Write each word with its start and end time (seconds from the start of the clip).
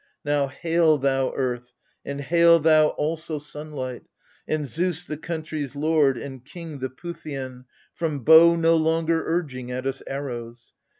Now, 0.25 0.47
hail 0.47 0.97
thou 0.97 1.31
earth, 1.35 1.73
and 2.03 2.19
hail 2.21 2.59
thou 2.59 2.87
also, 2.87 3.37
sunlight, 3.37 4.01
And 4.47 4.67
Zeus, 4.67 5.05
the 5.05 5.15
country's 5.15 5.75
lord, 5.75 6.17
and 6.17 6.43
king 6.43 6.79
the 6.79 6.89
Puthian 6.89 7.35
AGAMEMNON. 7.35 7.65
43 7.65 7.65
From 7.93 8.19
bow 8.23 8.55
no 8.55 8.75
longer 8.77 9.23
urging 9.27 9.69
at 9.69 9.85
us 9.85 10.01
arrows 10.07 10.73